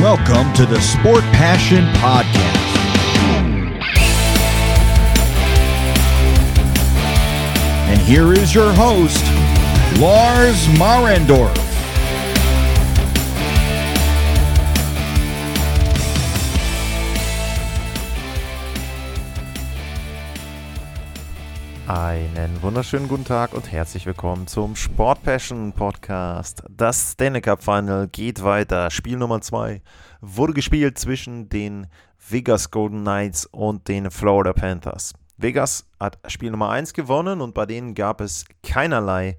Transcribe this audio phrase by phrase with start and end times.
[0.00, 2.36] Welcome to the Sport Passion Podcast.
[7.88, 9.24] And here is your host,
[10.00, 11.67] Lars Marendorf.
[22.18, 26.64] Einen wunderschönen guten Tag und herzlich willkommen zum Sport Passion Podcast.
[26.68, 28.90] Das Stanley Cup Final geht weiter.
[28.90, 29.80] Spiel Nummer 2
[30.20, 31.86] wurde gespielt zwischen den
[32.28, 35.14] Vegas Golden Knights und den Florida Panthers.
[35.36, 39.36] Vegas hat Spiel Nummer 1 gewonnen und bei denen gab es keinerlei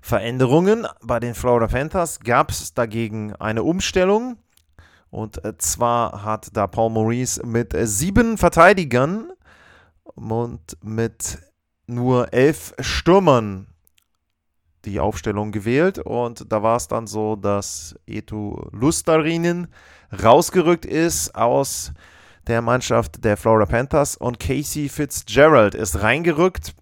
[0.00, 0.86] Veränderungen.
[1.02, 4.36] Bei den Florida Panthers gab es dagegen eine Umstellung.
[5.10, 9.32] Und zwar hat da Paul Maurice mit sieben Verteidigern
[10.04, 11.40] und mit
[11.86, 13.66] nur elf Stürmern
[14.84, 19.68] die Aufstellung gewählt und da war es dann so, dass Etu Lustarinen
[20.22, 21.92] rausgerückt ist aus
[22.46, 26.74] der Mannschaft der Florida Panthers und Casey Fitzgerald ist reingerückt.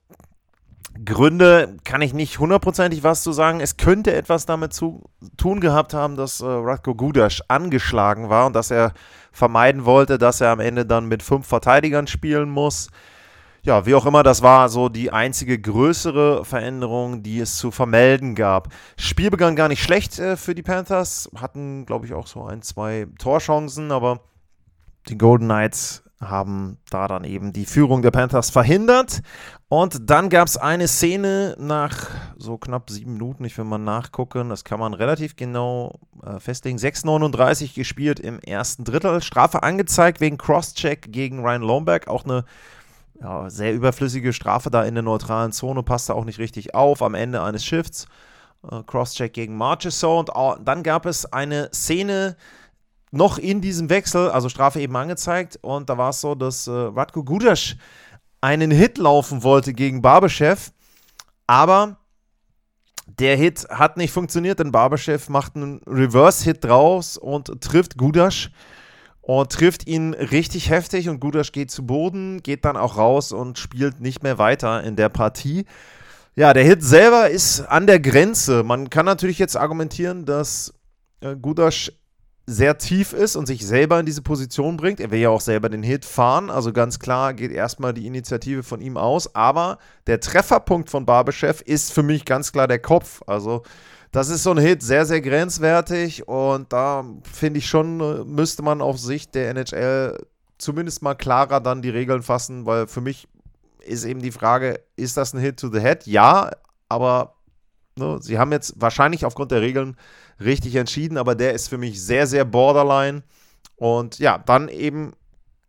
[1.04, 3.60] Gründe kann ich nicht hundertprozentig was zu sagen.
[3.60, 5.04] Es könnte etwas damit zu
[5.36, 8.92] tun gehabt haben, dass äh, Radko Gudas angeschlagen war und dass er
[9.32, 12.88] vermeiden wollte, dass er am Ende dann mit fünf Verteidigern spielen muss
[13.62, 18.34] ja, wie auch immer, das war so die einzige größere Veränderung, die es zu vermelden
[18.34, 18.68] gab.
[18.96, 22.62] Spiel begann gar nicht schlecht äh, für die Panthers, hatten, glaube ich, auch so ein,
[22.62, 24.20] zwei Torchancen, aber
[25.08, 29.22] die Golden Knights haben da dann eben die Führung der Panthers verhindert.
[29.68, 34.50] Und dann gab es eine Szene nach so knapp sieben Minuten, ich will mal nachgucken,
[34.50, 36.76] das kann man relativ genau äh, festlegen.
[36.76, 39.22] 6,39 gespielt im ersten Drittel.
[39.22, 42.44] Strafe angezeigt wegen Crosscheck gegen Ryan Lomberg, auch eine
[43.20, 47.02] ja, sehr überflüssige Strafe da in der neutralen Zone, passt da auch nicht richtig auf
[47.02, 48.06] am Ende eines Shifts.
[48.70, 52.36] Äh, Crosscheck gegen Marchessault und auch, dann gab es eine Szene
[53.10, 56.70] noch in diesem Wechsel, also Strafe eben angezeigt und da war es so, dass äh,
[56.70, 57.74] Radko Gudas
[58.40, 60.56] einen Hit laufen wollte gegen Barbeschew,
[61.46, 61.96] aber
[63.06, 68.50] der Hit hat nicht funktioniert, denn Barbeschew macht einen Reverse-Hit draus und trifft Gudas
[69.30, 73.60] und trifft ihn richtig heftig und Gudasch geht zu Boden, geht dann auch raus und
[73.60, 75.66] spielt nicht mehr weiter in der Partie.
[76.34, 78.64] Ja, der Hit selber ist an der Grenze.
[78.64, 80.74] Man kann natürlich jetzt argumentieren, dass
[81.20, 81.92] äh, Gudasch
[82.44, 84.98] sehr tief ist und sich selber in diese Position bringt.
[84.98, 88.64] Er will ja auch selber den Hit fahren, also ganz klar geht erstmal die Initiative
[88.64, 89.32] von ihm aus.
[89.36, 93.22] Aber der Trefferpunkt von Barbeschew ist für mich ganz klar der Kopf.
[93.28, 93.62] Also
[94.12, 98.62] das ist so ein Hit, sehr, sehr grenzwertig und da finde ich schon, äh, müsste
[98.62, 100.18] man auf Sicht der NHL
[100.58, 103.28] zumindest mal klarer dann die Regeln fassen, weil für mich
[103.80, 106.06] ist eben die Frage, ist das ein Hit to the Head?
[106.06, 106.50] Ja,
[106.88, 107.34] aber
[107.96, 109.96] ne, sie haben jetzt wahrscheinlich aufgrund der Regeln
[110.40, 113.22] richtig entschieden, aber der ist für mich sehr, sehr borderline
[113.76, 115.12] und ja, dann eben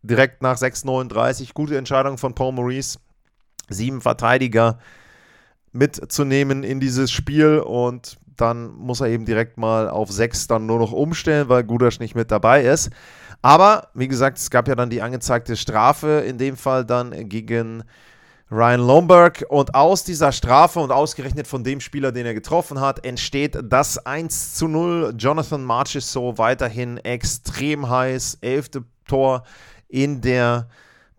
[0.02, 2.98] direkt nach 6,39, gute Entscheidung von Paul Maurice,
[3.68, 4.78] sieben Verteidiger
[5.72, 10.78] mitzunehmen in dieses Spiel und dann muss er eben direkt mal auf 6 dann nur
[10.78, 12.90] noch umstellen, weil Gudasch nicht mit dabei ist.
[13.42, 17.82] Aber wie gesagt, es gab ja dann die angezeigte Strafe, in dem Fall dann gegen
[18.50, 19.44] Ryan Lomberg.
[19.48, 23.98] Und aus dieser Strafe und ausgerechnet von dem Spieler, den er getroffen hat, entsteht das
[24.06, 25.14] 1 zu 0.
[25.18, 28.38] Jonathan Marches so weiterhin extrem heiß.
[28.42, 29.42] Elfte Tor
[29.88, 30.68] in der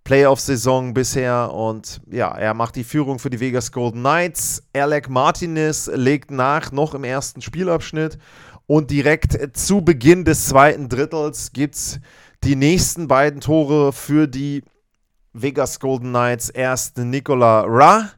[0.03, 4.63] Playoff-Saison bisher und ja, er macht die Führung für die Vegas Golden Knights.
[4.73, 8.17] Alec Martinez legt nach, noch im ersten Spielabschnitt
[8.65, 11.99] und direkt zu Beginn des zweiten Drittels gibt es
[12.43, 14.63] die nächsten beiden Tore für die
[15.31, 16.49] Vegas Golden Knights.
[16.49, 18.09] Erst Nicola Ra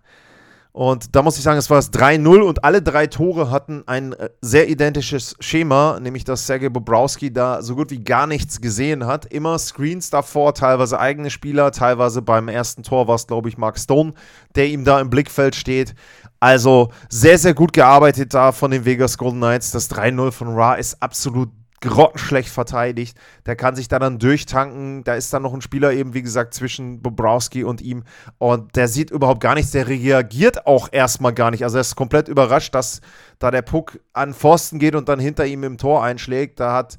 [0.75, 4.11] und da muss ich sagen, es war es 3-0 und alle drei Tore hatten ein
[4.11, 9.05] äh, sehr identisches Schema, nämlich dass Sergei Bobrowski da so gut wie gar nichts gesehen
[9.05, 9.23] hat.
[9.23, 13.79] Immer Screens davor, teilweise eigene Spieler, teilweise beim ersten Tor war es, glaube ich, Mark
[13.79, 14.15] Stone,
[14.55, 15.95] der ihm da im Blickfeld steht.
[16.41, 19.71] Also sehr, sehr gut gearbeitet da von den Vegas Golden Knights.
[19.71, 21.51] Das 3-0 von Ra ist absolut
[21.85, 23.17] grottenschlecht verteidigt.
[23.46, 25.03] Der kann sich da dann durchtanken.
[25.03, 28.03] Da ist dann noch ein Spieler eben, wie gesagt, zwischen Bobrowski und ihm.
[28.37, 29.72] Und der sieht überhaupt gar nichts.
[29.72, 31.64] Der reagiert auch erstmal gar nicht.
[31.64, 33.02] Also er ist komplett überrascht, dass
[33.40, 36.59] da der Puck an Pfosten geht und dann hinter ihm im Tor einschlägt.
[36.59, 36.97] Da hat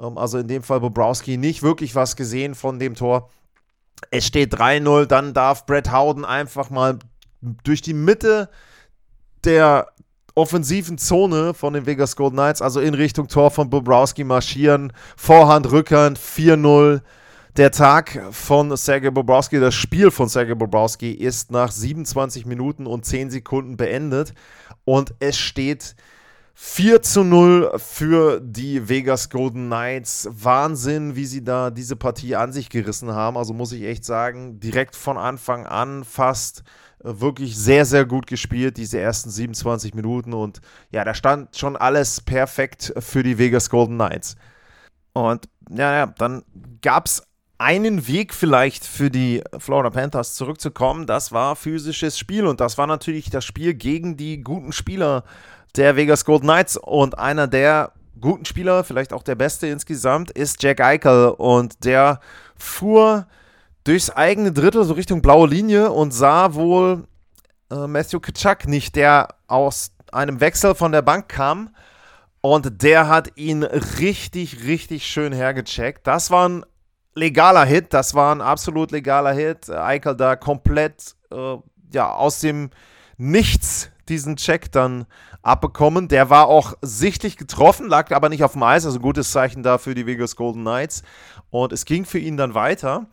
[0.00, 3.30] ähm, also in dem Fall Bobrowski nicht wirklich was gesehen von dem Tor.
[4.10, 5.06] Es steht 3-0.
[5.06, 6.98] Dann darf Brett Howden einfach mal
[7.40, 8.48] durch die Mitte
[9.44, 9.88] der
[10.38, 14.92] offensiven Zone von den Vegas Golden Knights, also in Richtung Tor von Bobrowski marschieren.
[15.16, 17.00] Vorhand, Rückhand, 4-0.
[17.56, 23.04] Der Tag von Sergei Bobrowski, das Spiel von Sergei Bobrowski ist nach 27 Minuten und
[23.04, 24.32] 10 Sekunden beendet
[24.84, 25.96] und es steht
[26.54, 30.28] 4 zu 0 für die Vegas Golden Knights.
[30.30, 33.36] Wahnsinn, wie sie da diese Partie an sich gerissen haben.
[33.36, 36.62] Also muss ich echt sagen, direkt von Anfang an fast
[37.02, 40.32] wirklich sehr, sehr gut gespielt, diese ersten 27 Minuten.
[40.32, 40.60] Und
[40.90, 44.36] ja, da stand schon alles perfekt für die Vegas Golden Knights.
[45.12, 46.42] Und ja, ja dann
[46.82, 47.22] gab es
[47.58, 51.06] einen Weg vielleicht für die Florida Panthers zurückzukommen.
[51.06, 52.46] Das war physisches Spiel.
[52.46, 55.24] Und das war natürlich das Spiel gegen die guten Spieler
[55.76, 56.76] der Vegas Golden Knights.
[56.76, 61.34] Und einer der guten Spieler, vielleicht auch der beste insgesamt, ist Jack Eichel.
[61.36, 62.20] Und der
[62.56, 63.26] fuhr
[63.84, 67.04] durchs eigene Drittel so Richtung blaue Linie und sah wohl
[67.70, 71.70] äh, Matthew Kitschak nicht, der aus einem Wechsel von der Bank kam.
[72.40, 76.06] Und der hat ihn richtig, richtig schön hergecheckt.
[76.06, 76.64] Das war ein
[77.14, 77.92] legaler Hit.
[77.92, 79.68] Das war ein absolut legaler Hit.
[79.70, 81.56] Eichel da komplett äh,
[81.92, 82.70] ja, aus dem
[83.16, 85.06] Nichts diesen Check dann
[85.42, 86.06] abbekommen.
[86.08, 88.86] Der war auch sichtlich getroffen, lag aber nicht auf dem Eis.
[88.86, 91.02] Also gutes Zeichen da für die Vegas Golden Knights.
[91.50, 93.06] Und es ging für ihn dann weiter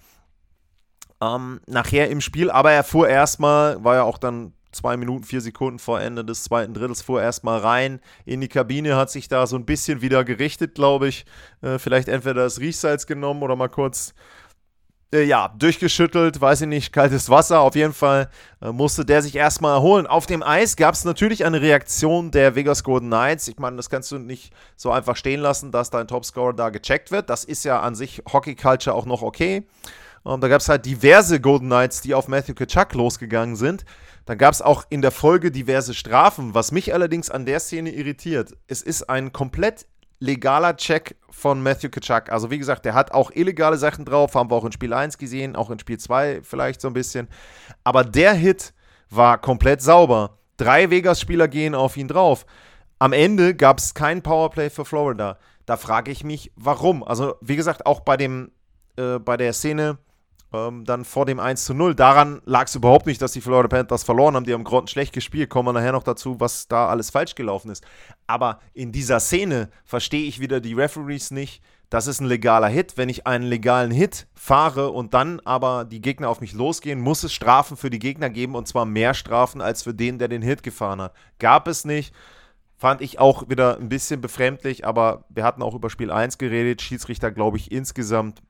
[1.21, 5.41] ähm, nachher im Spiel, aber er fuhr erstmal, war ja auch dann zwei Minuten, vier
[5.41, 9.47] Sekunden vor Ende des zweiten Drittels, fuhr erstmal rein in die Kabine, hat sich da
[9.47, 11.25] so ein bisschen wieder gerichtet, glaube ich.
[11.61, 14.13] Äh, vielleicht entweder das Riechsalz genommen oder mal kurz
[15.13, 17.61] äh, ja, durchgeschüttelt, weiß ich nicht, kaltes Wasser.
[17.61, 18.29] Auf jeden Fall
[18.61, 20.07] äh, musste der sich erstmal erholen.
[20.07, 23.47] Auf dem Eis gab es natürlich eine Reaktion der Vegas Golden Knights.
[23.47, 27.11] Ich meine, das kannst du nicht so einfach stehen lassen, dass dein Topscorer da gecheckt
[27.11, 27.29] wird.
[27.29, 29.65] Das ist ja an sich Hockey Culture auch noch okay.
[30.25, 33.85] Um, da gab es halt diverse Golden Knights, die auf Matthew Kachuk losgegangen sind.
[34.25, 37.91] Dann gab es auch in der Folge diverse Strafen, was mich allerdings an der Szene
[37.91, 38.57] irritiert.
[38.65, 39.85] Es ist ein komplett
[40.19, 42.31] legaler Check von Matthew Kachuk.
[42.31, 45.19] Also wie gesagt, der hat auch illegale Sachen drauf, haben wir auch in Spiel 1
[45.19, 47.27] gesehen, auch in Spiel 2 vielleicht so ein bisschen.
[47.83, 48.73] Aber der Hit
[49.11, 50.39] war komplett sauber.
[50.57, 52.47] Drei Vegas-Spieler gehen auf ihn drauf.
[52.97, 55.37] Am Ende gab es kein Powerplay für Florida.
[55.67, 57.03] Da frage ich mich, warum.
[57.03, 58.49] Also wie gesagt, auch bei dem
[58.97, 59.99] äh, bei der Szene
[60.55, 61.95] ähm, dann vor dem 1 zu 0.
[61.95, 64.45] Daran lag es überhaupt nicht, dass die Florida Panthers verloren haben.
[64.45, 65.49] Die haben Grotten schlecht gespielt.
[65.49, 67.85] Kommen wir nachher noch dazu, was da alles falsch gelaufen ist.
[68.27, 71.61] Aber in dieser Szene verstehe ich wieder die Referees nicht.
[71.89, 72.97] Das ist ein legaler Hit.
[72.97, 77.23] Wenn ich einen legalen Hit fahre und dann aber die Gegner auf mich losgehen, muss
[77.23, 80.41] es Strafen für die Gegner geben und zwar mehr Strafen als für den, der den
[80.41, 81.13] Hit gefahren hat.
[81.39, 82.13] Gab es nicht.
[82.77, 86.81] Fand ich auch wieder ein bisschen befremdlich, aber wir hatten auch über Spiel 1 geredet.
[86.81, 88.41] Schiedsrichter, glaube ich, insgesamt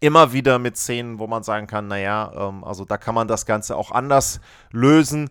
[0.00, 3.46] immer wieder mit Szenen, wo man sagen kann, naja, ähm, also da kann man das
[3.46, 4.40] Ganze auch anders
[4.70, 5.30] lösen.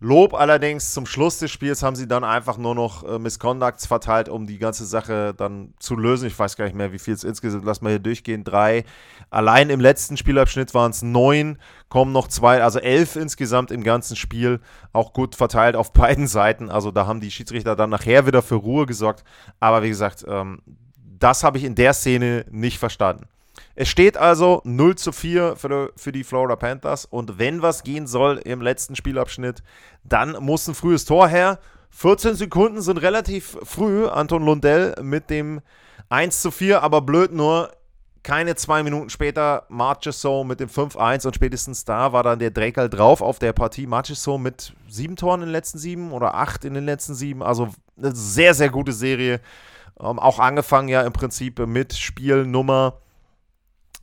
[0.00, 4.28] Lob allerdings zum Schluss des Spiels haben sie dann einfach nur noch äh, Misconducts verteilt,
[4.28, 6.28] um die ganze Sache dann zu lösen.
[6.28, 8.84] Ich weiß gar nicht mehr, wie viel es insgesamt, lass mal hier durchgehen, drei.
[9.30, 11.58] Allein im letzten Spielabschnitt waren es neun,
[11.88, 14.60] kommen noch zwei, also elf insgesamt im ganzen Spiel,
[14.92, 16.70] auch gut verteilt auf beiden Seiten.
[16.70, 19.24] Also da haben die Schiedsrichter dann nachher wieder für Ruhe gesorgt.
[19.58, 20.60] Aber wie gesagt, ähm,
[20.96, 23.26] das habe ich in der Szene nicht verstanden.
[23.74, 27.04] Es steht also 0 zu 4 für, für die Florida Panthers.
[27.04, 29.62] Und wenn was gehen soll im letzten Spielabschnitt,
[30.04, 31.58] dann muss ein frühes Tor her.
[31.90, 34.06] 14 Sekunden sind relativ früh.
[34.06, 35.60] Anton Lundell mit dem
[36.08, 37.72] 1 zu 4, aber blöd nur.
[38.24, 42.90] Keine zwei Minuten später Marchessault mit dem 5-1 und spätestens da war dann der Dreckel
[42.90, 43.86] drauf auf der Partie.
[43.86, 47.42] Marchessault mit sieben Toren in den letzten sieben oder acht in den letzten sieben.
[47.42, 49.40] Also eine sehr, sehr gute Serie.
[50.00, 52.98] Ähm, auch angefangen ja im Prinzip mit Spielnummer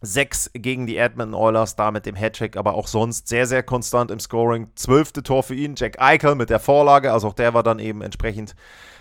[0.01, 4.11] 6 gegen die Edmonton Oilers, da mit dem Hattrick, aber auch sonst sehr, sehr konstant
[4.11, 4.69] im Scoring.
[4.75, 8.01] Zwölfte Tor für ihn, Jack Eichel mit der Vorlage, also auch der war dann eben
[8.01, 8.55] entsprechend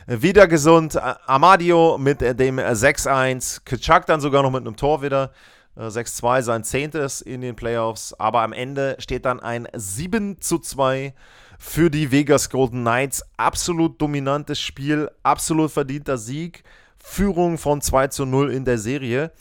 [0.07, 0.99] wieder gesund.
[1.27, 5.33] Amadio mit dem 6-1, Kitschak dann sogar noch mit einem Tor wieder.
[5.77, 11.13] 6-2 sein zehntes in den Playoffs, aber am Ende steht dann ein 7 2
[11.59, 13.25] für die Vegas Golden Knights.
[13.37, 16.63] Absolut dominantes Spiel, absolut verdienter Sieg.
[16.99, 19.33] Führung von 2 zu 0 in der Serie.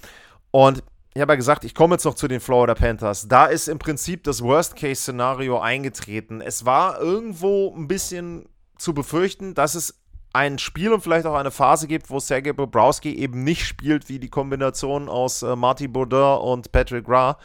[0.50, 0.84] Und
[1.16, 3.28] ich habe ja gesagt, ich komme jetzt noch zu den Florida Panthers.
[3.28, 6.42] Da ist im Prinzip das Worst-Case-Szenario eingetreten.
[6.42, 10.00] Es war irgendwo ein bisschen zu befürchten, dass es
[10.34, 14.18] ein Spiel und vielleicht auch eine Phase gibt, wo Sergei Bobrowski eben nicht spielt wie
[14.18, 17.38] die Kombination aus äh, Marty Baudin und Patrick Ra,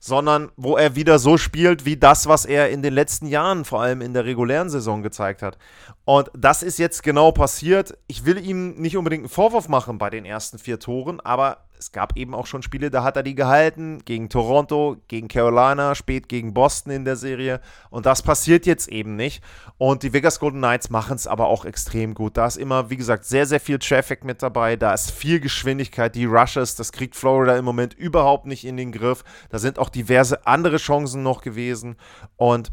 [0.00, 3.82] sondern wo er wieder so spielt wie das, was er in den letzten Jahren, vor
[3.82, 5.58] allem in der regulären Saison, gezeigt hat.
[6.06, 7.98] Und das ist jetzt genau passiert.
[8.06, 11.90] Ich will ihm nicht unbedingt einen Vorwurf machen bei den ersten vier Toren, aber es
[11.90, 16.28] gab eben auch schon Spiele, da hat er die gehalten, gegen Toronto, gegen Carolina, spät
[16.28, 17.60] gegen Boston in der Serie.
[17.90, 19.42] Und das passiert jetzt eben nicht.
[19.78, 22.36] Und die Vegas Golden Knights machen es aber auch extrem gut.
[22.36, 24.76] Da ist immer, wie gesagt, sehr, sehr viel Traffic mit dabei.
[24.76, 26.14] Da ist viel Geschwindigkeit.
[26.14, 29.24] Die Rushes, das kriegt Florida im Moment überhaupt nicht in den Griff.
[29.50, 31.96] Da sind auch diverse andere Chancen noch gewesen.
[32.36, 32.70] Und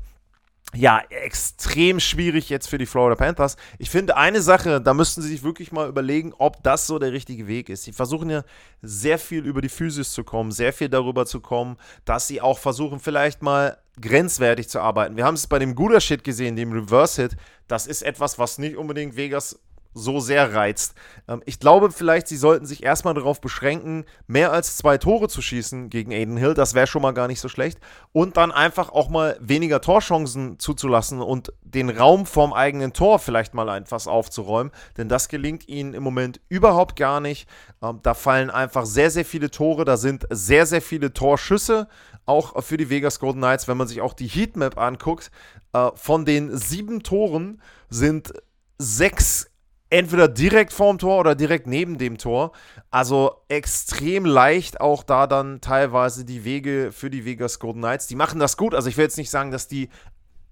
[0.76, 3.58] ja, extrem schwierig jetzt für die Florida Panthers.
[3.80, 7.12] Ich finde eine Sache, da müssten sie sich wirklich mal überlegen, ob das so der
[7.12, 7.84] richtige Weg ist.
[7.84, 8.44] Sie versuchen ja
[8.84, 12.60] sehr viel über die Physis zu kommen, sehr viel darüber zu kommen, dass sie auch
[12.60, 15.18] versuchen, vielleicht mal grenzwertig zu arbeiten.
[15.18, 17.38] Wir haben es bei dem Guder Shit gesehen, dem Reverse Hit.
[17.68, 19.60] Das ist etwas, was nicht unbedingt Vegas
[19.94, 20.94] so sehr reizt.
[21.28, 25.42] Ähm, ich glaube vielleicht, sie sollten sich erstmal darauf beschränken, mehr als zwei Tore zu
[25.42, 26.54] schießen gegen Aiden Hill.
[26.54, 27.80] Das wäre schon mal gar nicht so schlecht.
[28.12, 33.54] Und dann einfach auch mal weniger Torchancen zuzulassen und den Raum vorm eigenen Tor vielleicht
[33.54, 34.72] mal etwas aufzuräumen.
[34.98, 37.50] Denn das gelingt ihnen im Moment überhaupt gar nicht.
[37.82, 39.86] Ähm, da fallen einfach sehr, sehr viele Tore.
[39.86, 41.88] Da sind sehr, sehr viele Torschüsse.
[42.26, 45.32] Auch für die Vegas Golden Knights, wenn man sich auch die Heatmap anguckt,
[45.74, 48.34] äh, von den sieben Toren sind
[48.78, 49.49] sechs
[49.90, 52.52] entweder direkt vorm Tor oder direkt neben dem Tor.
[52.92, 58.08] Also extrem leicht auch da dann teilweise die Wege für die Vegas Golden Knights.
[58.08, 58.76] Die machen das gut.
[58.76, 59.90] Also ich will jetzt nicht sagen, dass die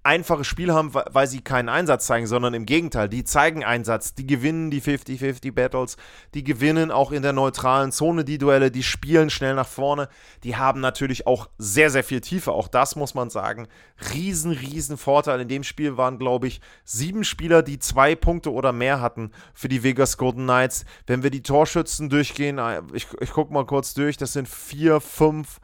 [0.08, 4.26] einfaches Spiel haben, weil sie keinen Einsatz zeigen, sondern im Gegenteil, die zeigen Einsatz, die
[4.26, 5.98] gewinnen die 50-50 Battles,
[6.32, 10.08] die gewinnen auch in der neutralen Zone die Duelle, die spielen schnell nach vorne,
[10.44, 13.68] die haben natürlich auch sehr, sehr viel Tiefe, auch das muss man sagen.
[14.14, 15.40] Riesen, riesen Vorteil.
[15.40, 19.68] In dem Spiel waren, glaube ich, sieben Spieler, die zwei Punkte oder mehr hatten für
[19.68, 20.86] die Vegas Golden Knights.
[21.06, 25.02] Wenn wir die Torschützen durchgehen, äh, ich, ich gucke mal kurz durch, das sind vier,
[25.02, 25.60] fünf,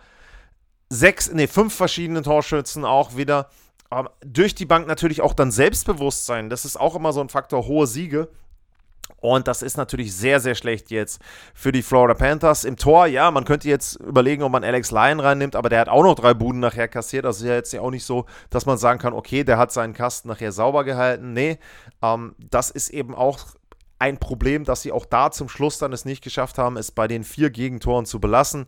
[0.91, 3.49] sechs, nee, fünf verschiedene Torschützen auch wieder
[3.95, 6.51] aber durch die Bank natürlich auch dann Selbstbewusstsein.
[6.51, 8.29] Das ist auch immer so ein Faktor, hohe Siege.
[9.19, 11.21] Und das ist natürlich sehr, sehr schlecht jetzt
[11.55, 12.65] für die Florida Panthers.
[12.65, 15.89] Im Tor, ja, man könnte jetzt überlegen, ob man Alex Lyon reinnimmt, aber der hat
[15.89, 17.25] auch noch drei Buden nachher kassiert.
[17.25, 19.73] Das ist ja jetzt ja auch nicht so, dass man sagen kann, okay, der hat
[19.73, 21.33] seinen Kasten nachher sauber gehalten.
[21.33, 21.59] Nee,
[22.03, 23.39] ähm, das ist eben auch
[23.99, 27.09] ein Problem, dass sie auch da zum Schluss dann es nicht geschafft haben, es bei
[27.09, 28.67] den vier Gegentoren zu belassen.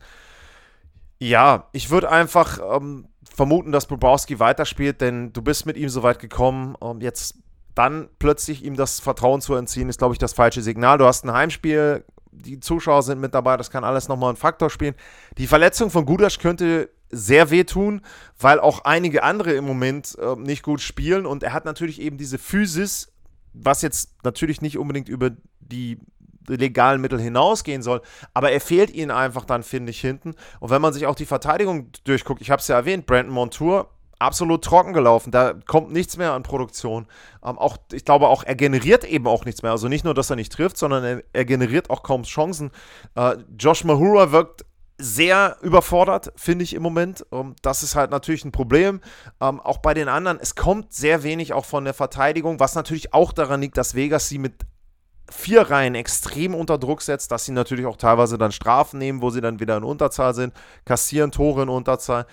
[1.19, 6.03] Ja, ich würde einfach ähm, vermuten, dass Bobrowski weiterspielt, denn du bist mit ihm so
[6.03, 6.75] weit gekommen.
[6.75, 7.35] Und jetzt
[7.75, 10.97] dann plötzlich ihm das Vertrauen zu entziehen, ist, glaube ich, das falsche Signal.
[10.97, 12.03] Du hast ein Heimspiel,
[12.33, 14.95] die Zuschauer sind mit dabei, das kann alles nochmal ein Faktor spielen.
[15.37, 18.01] Die Verletzung von Gudasch könnte sehr wehtun,
[18.41, 22.17] weil auch einige andere im Moment äh, nicht gut spielen und er hat natürlich eben
[22.17, 23.13] diese Physis,
[23.53, 25.99] was jetzt natürlich nicht unbedingt über die
[26.49, 28.03] legalen Mittel hinausgehen soll.
[28.35, 30.35] Aber er fehlt ihnen einfach dann, finde ich, hinten.
[30.61, 33.91] Und wenn man sich auch die Verteidigung durchguckt, ich habe es ja erwähnt, Brandon Montour,
[34.19, 35.31] absolut trocken gelaufen.
[35.31, 37.07] Da kommt nichts mehr an Produktion.
[37.45, 39.73] Ähm, auch, ich glaube auch, er generiert eben auch nichts mehr.
[39.73, 42.71] Also nicht nur, dass er nicht trifft, sondern er, er generiert auch kaum Chancen.
[43.15, 44.65] Äh, Josh Mahura wirkt
[44.99, 47.27] sehr überfordert, finde ich im Moment.
[47.33, 49.01] Ähm, das ist halt natürlich ein Problem.
[49.41, 53.13] Ähm, auch bei den anderen, es kommt sehr wenig auch von der Verteidigung, was natürlich
[53.13, 54.66] auch daran liegt, dass Vegas sie mit
[55.31, 59.31] vier Reihen extrem unter Druck setzt, dass sie natürlich auch teilweise dann Strafen nehmen, wo
[59.31, 60.55] sie dann wieder in Unterzahl sind,
[60.85, 62.27] kassieren Tore in Unterzahl.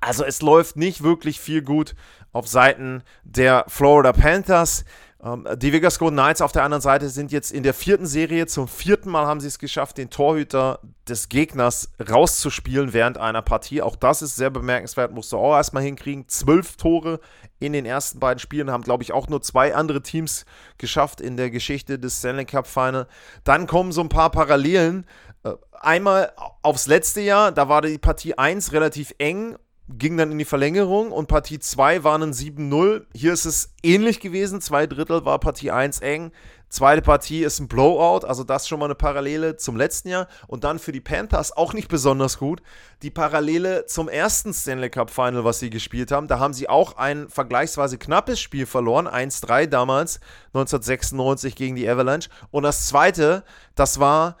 [0.00, 1.94] Also es läuft nicht wirklich viel gut
[2.32, 4.84] auf Seiten der Florida Panthers.
[5.24, 8.46] Ähm, die Vegas Golden Knights auf der anderen Seite sind jetzt in der vierten Serie.
[8.46, 13.80] Zum vierten Mal haben sie es geschafft, den Torhüter des Gegners rauszuspielen während einer Partie.
[13.80, 16.28] Auch das ist sehr bemerkenswert, musst du auch erstmal hinkriegen.
[16.28, 17.20] Zwölf Tore
[17.58, 20.44] in den ersten beiden Spielen haben, glaube ich, auch nur zwei andere Teams
[20.76, 23.06] geschafft in der Geschichte des Stanley Cup Final.
[23.44, 25.06] Dann kommen so ein paar Parallelen.
[25.42, 29.56] Äh, einmal aufs letzte Jahr, da war die Partie 1 relativ eng
[29.88, 33.04] ging dann in die Verlängerung und Partie 2 war ein 7-0.
[33.14, 34.60] Hier ist es ähnlich gewesen.
[34.60, 36.32] Zwei Drittel war Partie 1 eng.
[36.70, 40.26] Zweite Partie ist ein Blowout, also das schon mal eine Parallele zum letzten Jahr.
[40.48, 42.62] Und dann für die Panthers auch nicht besonders gut.
[43.02, 46.28] Die Parallele zum ersten Stanley Cup Final, was sie gespielt haben.
[46.28, 49.06] Da haben sie auch ein vergleichsweise knappes Spiel verloren.
[49.06, 50.18] 1-3 damals,
[50.54, 52.30] 1996 gegen die Avalanche.
[52.50, 54.36] Und das zweite, das war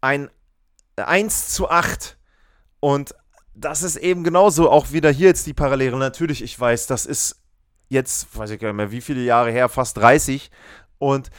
[0.00, 0.28] ein
[0.96, 2.18] 1 zu 8.
[2.80, 3.14] Und
[3.54, 5.96] das ist eben genauso auch wieder hier jetzt die Parallele.
[5.96, 7.42] Natürlich, ich weiß, das ist
[7.88, 10.50] jetzt, weiß ich gar nicht mehr, wie viele Jahre her, fast 30.
[10.98, 11.30] Und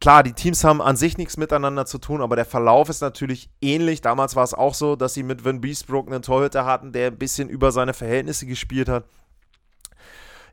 [0.00, 3.48] klar, die Teams haben an sich nichts miteinander zu tun, aber der Verlauf ist natürlich
[3.62, 4.00] ähnlich.
[4.00, 7.18] Damals war es auch so, dass sie mit Van Beesbrook einen Torhüter hatten, der ein
[7.18, 9.04] bisschen über seine Verhältnisse gespielt hat.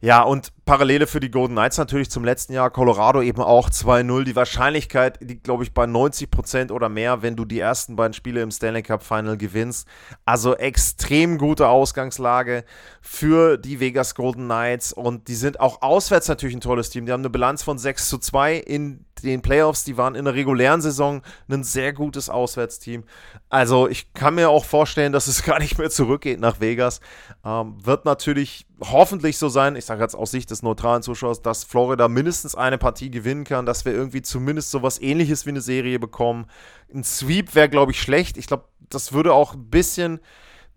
[0.04, 2.72] Ja, und Parallele für die Golden Knights natürlich zum letzten Jahr.
[2.72, 4.24] Colorado eben auch 2-0.
[4.24, 8.42] Die Wahrscheinlichkeit liegt, glaube ich, bei 90% oder mehr, wenn du die ersten beiden Spiele
[8.42, 9.88] im Stanley Cup Final gewinnst.
[10.26, 12.64] Also extrem gute Ausgangslage
[13.00, 14.92] für die Vegas Golden Knights.
[14.92, 17.06] Und die sind auch auswärts natürlich ein tolles Team.
[17.06, 20.34] Die haben eine Bilanz von 6 zu 2 in den Playoffs, die waren in der
[20.34, 23.04] regulären Saison ein sehr gutes Auswärtsteam.
[23.50, 27.02] Also ich kann mir auch vorstellen, dass es gar nicht mehr zurückgeht nach Vegas.
[27.46, 31.64] Ähm, wird natürlich hoffentlich so sein, ich sage jetzt aus Sicht des neutralen Zuschauers, dass
[31.64, 36.00] Florida mindestens eine Partie gewinnen kann, dass wir irgendwie zumindest sowas ähnliches wie eine Serie
[36.00, 36.48] bekommen.
[36.94, 38.38] Ein Sweep wäre, glaube ich, schlecht.
[38.38, 40.20] Ich glaube, das würde auch ein bisschen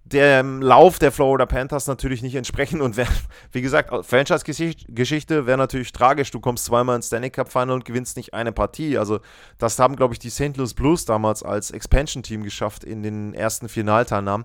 [0.05, 2.83] dem Lauf der Florida Panthers natürlich nicht entsprechen.
[2.83, 3.09] Und wär,
[3.53, 6.31] wie gesagt, Franchise-Geschichte wäre natürlich tragisch.
[6.31, 8.99] Du kommst zweimal ins Stanley Cup Final und gewinnst nicht eine Partie.
[8.99, 9.21] Also,
[9.59, 10.57] das haben, glaube ich, die St.
[10.57, 14.45] Louis Blues damals als Expansion-Team geschafft in den ersten Finalteilnahmen.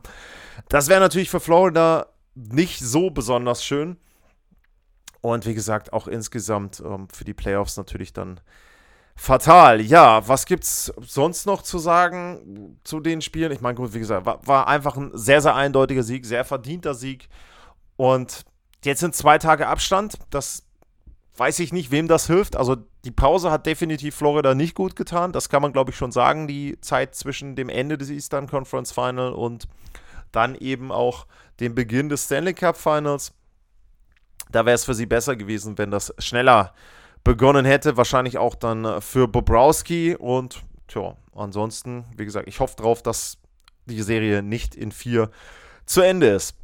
[0.69, 2.07] Das wäre natürlich für Florida
[2.39, 3.97] nicht so besonders schön.
[5.21, 8.39] Und wie gesagt, auch insgesamt ähm, für die Playoffs natürlich dann
[9.15, 9.81] fatal.
[9.81, 13.51] Ja, was gibt's sonst noch zu sagen zu den Spielen?
[13.51, 16.93] Ich meine, gut, wie gesagt, war, war, einfach ein sehr, sehr eindeutiger Sieg, sehr verdienter
[16.93, 17.27] Sieg.
[17.97, 18.45] Und
[18.85, 20.17] jetzt sind zwei Tage Abstand.
[20.29, 20.63] Das
[21.35, 22.55] weiß ich nicht, wem das hilft.
[22.55, 25.33] Also die Pause hat definitiv Florida nicht gut getan.
[25.33, 26.47] Das kann man, glaube ich, schon sagen.
[26.47, 29.67] Die Zeit zwischen dem Ende des Eastern Conference Final und
[30.31, 31.25] dann eben auch
[31.59, 33.33] dem Beginn des Stanley Cup Finals.
[34.51, 36.73] Da wäre es für sie besser gewesen, wenn das schneller
[37.23, 37.97] begonnen hätte.
[37.97, 40.15] Wahrscheinlich auch dann äh, für Bobrowski.
[40.15, 43.37] Und tja, ansonsten, wie gesagt, ich hoffe darauf, dass
[43.85, 45.29] die Serie nicht in vier
[45.85, 46.55] zu Ende ist.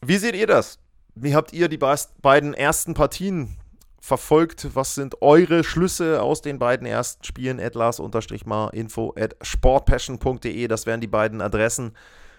[0.00, 0.78] Wie seht ihr das?
[1.14, 3.56] Wie habt ihr die beiden ersten Partien
[4.00, 4.74] verfolgt?
[4.74, 7.60] Was sind eure Schlüsse aus den beiden ersten Spielen?
[7.60, 10.68] Atlas-info at sportpassion.de.
[10.68, 11.92] Das wären die beiden Adressen,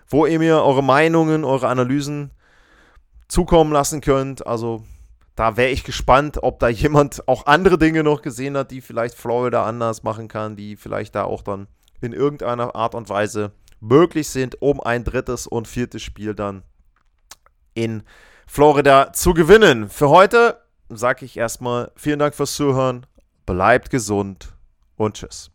[0.08, 2.32] wo ihr mir eure Meinungen, eure Analysen
[3.28, 4.46] zukommen lassen könnt.
[4.46, 4.84] Also
[5.36, 9.16] da wäre ich gespannt, ob da jemand auch andere Dinge noch gesehen hat, die vielleicht
[9.16, 11.68] Florida anders machen kann, die vielleicht da auch dann
[12.02, 16.64] in irgendeiner Art und Weise möglich sind, um ein drittes und viertes Spiel dann
[17.74, 18.04] in
[18.48, 19.90] Florida zu gewinnen.
[19.90, 23.06] Für heute sage ich erstmal vielen Dank fürs Zuhören,
[23.46, 24.54] bleibt gesund
[24.96, 25.55] und tschüss.